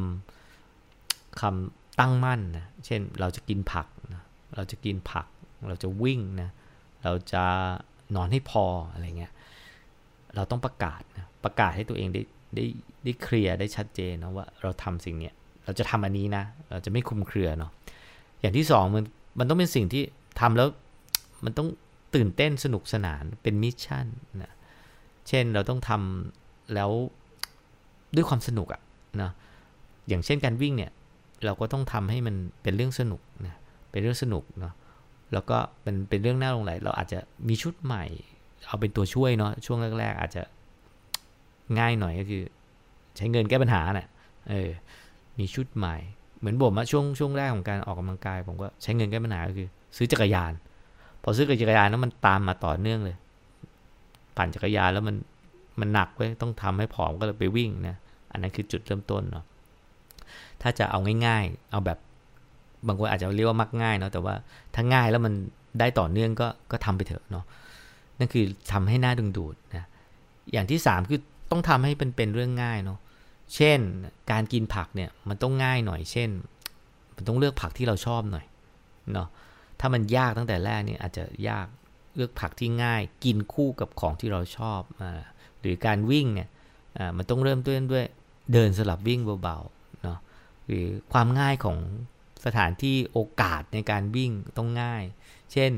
[0.66, 4.22] ำคำตั้งมั่นนะเช่นเราจะกินผักนะ
[4.56, 5.26] เราจะกินผัก
[5.68, 6.50] เราจะวิ่งนะ
[7.04, 7.44] เราจะ
[8.16, 9.32] นอนให้พออะไรเงี้ย
[10.36, 12.22] เราต้องประกาศนะประกาศให้ตัวเองได้
[12.54, 12.64] ได้
[13.04, 17.70] ได้เคลียร์ได้ชัดเจนนะว่าเราทำสิ่งเนี้ยเราจะทำอันนี้นะ เราจะไม่คลุมเครือเนาะ
[18.40, 19.04] อย่างที่สองมัน
[19.38, 20.02] มันต้องเป็นสิ่งที่
[20.40, 20.68] ทำแล้ว
[21.44, 21.68] มันต้อง
[22.14, 24.06] ตื่นเต้นสนุกสนานเป็น mission
[24.42, 24.52] นะ
[25.28, 26.90] เช่นเราต้องทำแล้ว
[28.16, 28.82] ด้วยความสนุกอะ
[29.22, 29.30] นะ
[30.08, 30.92] อย่างเช่นการวิ่งเนี่ย
[31.44, 33.56] เราก็ต้องทำให้มันเป็นเรื่องสนุกนะ
[33.90, 34.74] เป็นเรื่องสนุกเนาะ
[35.32, 38.04] แล้วก็เป็นเป็นเรื่องน่าหลงใหลเราอาจจะมีชุดใหม่
[38.66, 40.42] เอาเป็นตัวช่วยเนาะช่วงแรก ๆ อาจจะ
[41.78, 42.42] ง่ายหน่อยก็คือ
[43.16, 44.08] ใช้เงินแก้ปัญหาเนะ่ย
[44.50, 44.70] เออ
[45.38, 45.96] มีชุดใหม่
[46.38, 50.52] เหมือนผมอะช่วงช่วงแรกของการออกกำลังกาย ผมก็ใช้เงินแก้ปัญหาก็คือ ซื้อจักรยาน
[51.22, 53.16] พอซื้อจักรยานแล้วมันตามมาต่อเนื่องเลย
[54.36, 55.16] ปั่นจักรยานแล้วมัน
[55.80, 57.96] มันหนักเว้ยต้องทำให้ผอมก็เลยไปวิ่งนะ
[58.32, 59.44] อันนั้นคือจุดเริ่มต้นเนาะ
[60.62, 61.98] ถ้าจะเอาง่ายๆ เอาแบบ
[62.86, 64.34] บางคนอาจจะเรียกว่ามักง่ายเนาะแต่ว่า
[64.74, 65.32] ถ้าง่ายแล้วมัน
[65.78, 67.44] ได้ต่อเนื่องก็ก็ทำไปเถอะเนาะ
[68.18, 69.86] นั่นคือทำให้หน้าดึงดูดนะ
[70.52, 72.98] อย่างที่ 3 คือต้องทำให้เป็นเป็นเรื่องง่ายเนาะ
[73.54, 73.78] เช่น
[74.30, 76.30] การกินผักเนี่ยมันต้องง่ายหน่อยเช่น
[77.16, 78.44] มันต้องเลือกผักที่เราชอบหน่อย
[79.12, 79.28] เนาะ
[79.84, 81.66] ถ้ามันยากตั้งแต่แรกนี่อาจจะยาก
[82.14, 85.02] เลือกผักที่ง่าย กินคู่กับของที่เราชอบอ
[85.60, 86.48] หรือการวิ่งเนี่ย
[87.16, 88.04] มันต้องเริ่มต้นด้วย
[88.52, 90.18] เดินสลับวิ่งเบาๆเนาะ
[90.66, 91.78] หรือความง่ายของ
[92.46, 95.02] สถานที่โอกาสในการวิ่งต้องง่าย
[95.52, 95.70] เช่น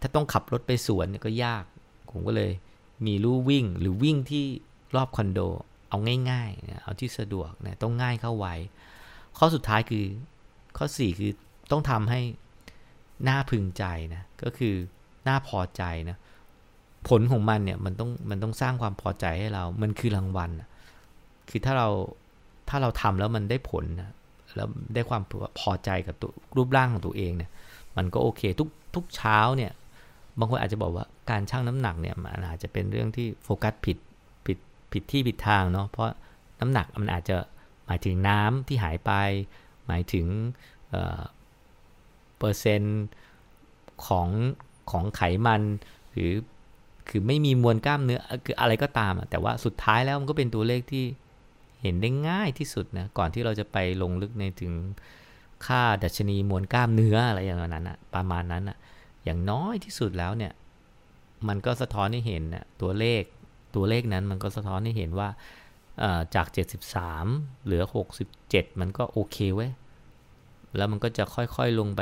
[0.00, 1.64] ถ้าต้องขับรถไปสวนก็ยาก
[2.10, 2.52] ผมก็เลย
[3.06, 4.44] มีลู่วิ่งหรือวิ่งที่
[4.94, 5.40] รอบคอนโด
[5.90, 5.98] เอา
[6.30, 8.54] ง่ายๆ เอาที่สะดวกนะต้องง่ายเข้าไว้
[9.38, 10.04] ข้อสุดท้ายคือ
[10.76, 11.32] ข้อ 4 คือ
[11.70, 12.20] ต้องทำให้
[13.28, 14.74] น่าพึงใจนะก็คือ
[15.28, 16.16] น่าพอใจนะ
[17.08, 20.50] ผลของมันเนี่ยมันต้องมันต้องสร้างความพอใจให้เรา มันคือรางวัล
[21.50, 21.88] คือถ้าเรา
[22.68, 24.10] ถ้าเราทำแล้วมันได้ผลนะ
[24.56, 25.22] แล้วได้ความ
[25.60, 27.50] พอใจกับตัวรูปร่างของตัวเองเนี่ย
[27.96, 29.72] มันก็โอเคทุกทุกเช้าเนี่ย
[30.38, 33.98] บางคนอาจจะบอกว่าการชั่งน้ำหนักเนี่ยมันอาจจะเป็นเรื่องที่โฟกัสผิด
[34.46, 34.58] ผิด
[34.92, 36.06] ผิดที่ผิดทางเนาะเพราะ
[36.60, 37.36] น้ำหนักมันอาจจะ
[37.86, 39.12] หมายถึงน้ำที่หายไป
[39.86, 40.26] หมายถึง
[42.38, 43.00] เปอร์เซ็นต์
[44.06, 44.28] ของ
[44.90, 45.62] ของไขมัน
[46.12, 46.32] หรือ
[47.08, 51.04] คือไม่มีมวลกล้ามเนื้อคืออะไรก็ตามแต่ว่าสุดท้ายแล้วมันก็เป็นตัวเลขที่
[51.82, 54.72] เห็นได้ง่ายที่สุดนะก่อนที่เราจะไปลงลึกในถึง
[55.66, 58.76] ค่าดัชนีมวลกล้ามเนื้ออะไรอย่างนั้นอะประมาณนั้นอะ
[59.24, 60.52] อย่างน้อยที่สุดแล้วเนี่ย
[61.48, 63.22] มันก็สะท้อนให้เห็นนะตัวเลข
[63.74, 65.28] ตัวเลขนั้นมันก็สะท้อนให้เห็นว่า
[66.34, 66.46] จาก
[67.04, 67.82] 73 เหลือ
[68.32, 69.70] 67 มันก็โอเคเว้ย
[70.76, 72.00] แล้วมันก็จะค่อยๆลงไป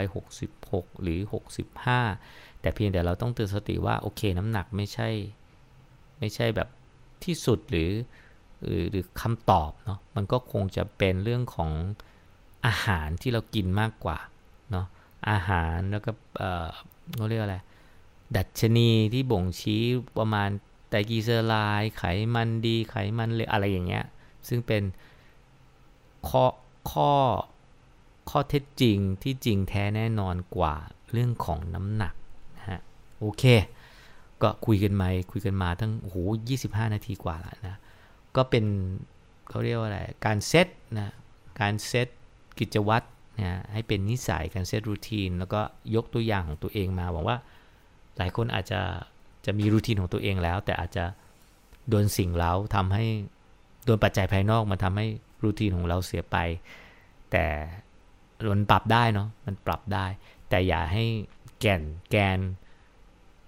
[0.52, 1.20] 66 หรือ
[1.90, 5.08] 65 แต่เพียงแต่เราต้องเตือนสติว่า โอเคน้ำหนักไม่ใช่
[6.18, 6.68] ไม่ใช่แบบ
[7.24, 7.90] ที่สุดหรือ
[8.64, 11.70] หรือหรือคำตอบเนาะมันก็คงจะเป็นเรื่องของ
[12.66, 14.18] อาหารที่เรากินมากกว่า
[14.70, 14.86] เนาะ
[15.30, 16.68] อาหารแล้วก็เออ
[17.16, 17.56] เขาเรียกอะไร
[18.36, 19.82] ดัชนีที่บ่งชี้
[20.18, 20.50] ประมาณ
[20.88, 24.04] ไตรกลีเซอไรด์ไขมันดีไขมันเลวอะไรอย่างเงี้ย
[24.48, 24.82] ซึ่งเป็น
[26.28, 26.44] ข้อ
[26.90, 27.12] ข้อ
[28.38, 30.74] ข้อเท็จจริงที่จริงแท้แน่นอนกว่า
[31.12, 32.14] เรื่องของน้ำหนัก
[32.56, 32.80] นะฮะ
[33.20, 33.44] โอเค
[34.42, 36.16] ก็คุยกันมาคุยกันมาตั้งโอ้โห
[36.56, 37.76] 25นาทีกว่าแล้วนะ
[38.36, 38.64] ก็เป็น
[39.48, 40.66] เขาเรียกว่าอะไรการเซต
[40.98, 41.12] นะ
[41.60, 42.08] การเซต
[42.58, 43.06] กิจวัตร
[43.38, 45.60] นะให้เป็นนิสัยการเซตรูทีนแล้วก็
[45.94, 47.36] ยกตัวอย่างของตัวเองมาหวังว่า
[48.16, 48.80] หลายคนอาจจะ
[49.46, 51.04] จะมีรูทีนของตัวเองแล้ว แต่อาจจะ
[51.88, 53.04] โดนสิ่งเล้าทำให้
[53.84, 55.06] โดนปัจจัยภายนอกมาทำให้
[55.42, 56.36] รูทีนของเราเสียไป
[57.32, 57.46] แต่
[58.52, 60.06] มันปรับได้เนาะมันปรับได้
[60.48, 61.04] แต่อย่าให้
[61.60, 62.38] แก่นแกน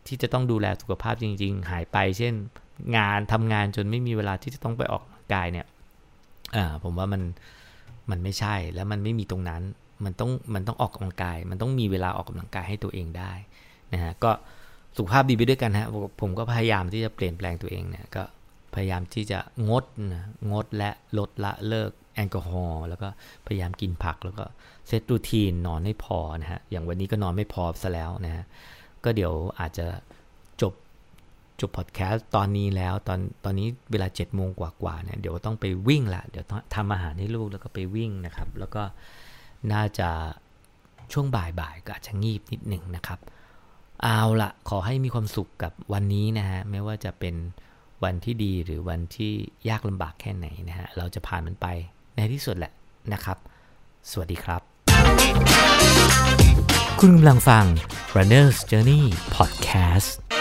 [0.07, 2.35] ที่จะต้องดูแลสุขภาพจริง ๆ หายไป เช่น
[2.97, 5.03] งานทำงานจนไม่มีเวลาที่จะต้องไปออก
[5.35, 5.67] กายเนี่ย
[6.57, 7.23] อ่าผมว่ามัน
[8.11, 9.63] มันไม่ใช่แล้วมันไม่มีตรงนั้น
[10.05, 13.33] มันต้องมันต้องออกกำลังกาย มันต้องมีเวลาออกกำลังกายให้ตัวเองได้
[13.93, 14.31] นะฮะก็
[14.97, 15.89] สุขภาพดีไปด้วยกันฮะ
[16.21, 18.23] ผมก็พยายามที่จะเปลี่ยนแปลงตัวเองเนี่ยก็
[18.75, 23.09] พยายามที่จะงดนะงดและลดละเลิก แอลกอฮอล์แล้วก็
[23.47, 24.45] พยายามกินผักแล้วก็
[24.87, 28.45] เซตรูทีนนอนให้พอนะฮะอย่างวันนี้ก็นอนไม่พอซะแล้วนะฮะ
[29.05, 29.87] ก็เดี๋ยวอาจจะ
[30.63, 30.73] จบ
[31.61, 38.83] จบพอดแคสต์ตอนนี้แล้วตอนตอนนี้เวลา7จ็ดโมงกว่าๆเนี่ยเดี๋ยวต้องไปวิ่งละเดี๋ยวทำอาหารให้ลูกแล้วก็ไปวิ่งนะครับ แล้วก็
[39.73, 40.09] น่าจะ
[41.13, 43.19] ช่วงบ่ายๆก็อาจจะงีบนิดหนึ่งนะครับ
[44.03, 47.35] เอาละขอให้มีความสุขกับวันนี้นะฮะไม่ว่าจะเป็น
[48.05, 49.33] วันที่ดีหรือวันที่
[49.69, 51.67] ยากลำบากแค่ไหนนะฮะเราจะผ่านมันไป
[52.19, 52.73] ในที่สุดแหละ
[53.13, 53.39] นะครับ
[54.11, 54.61] สวัสดีครับ
[57.01, 57.65] คุณกำลังฟัง
[58.17, 59.03] Runner's Journey
[59.37, 60.38] Podcast